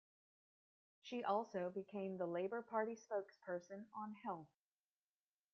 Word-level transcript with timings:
She 1.01 1.23
also 1.23 1.69
became 1.69 2.17
the 2.17 2.25
Labour 2.25 2.63
Party 2.63 2.95
spokesperson 2.95 3.85
on 3.95 4.15
Health. 4.23 4.49